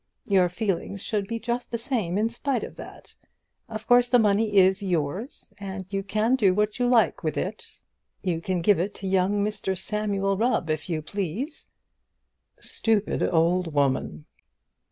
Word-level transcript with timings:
Your 0.25 0.49
feelings 0.49 1.03
should 1.03 1.27
be 1.27 1.37
just 1.37 1.69
the 1.69 1.77
same 1.77 2.17
in 2.17 2.27
spite 2.27 2.63
of 2.63 2.75
that. 2.77 3.15
Of 3.69 3.85
course 3.85 4.07
the 4.09 4.17
money 4.17 4.55
is 4.57 4.81
yours 4.81 5.53
and 5.59 5.85
you 5.93 6.01
can 6.01 6.35
do 6.35 6.55
what 6.55 6.79
you 6.79 6.87
like 6.87 7.21
with 7.23 7.37
it. 7.37 7.79
You 8.23 8.41
can 8.41 8.61
give 8.63 8.79
it 8.79 8.95
to 8.95 9.07
young 9.07 9.45
Mr 9.45 9.77
Samuel 9.77 10.37
Rubb, 10.37 10.71
if 10.71 10.89
you 10.89 11.03
please." 11.03 11.67
Stupid 12.59 13.21
old 13.21 13.75
woman! 13.75 14.25